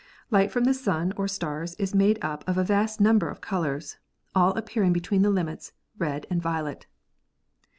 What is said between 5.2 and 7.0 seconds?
the limits red and violet.